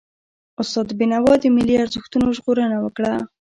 [0.61, 3.11] استاد بينوا د ملي ارزښتونو ژغورنه وکړه.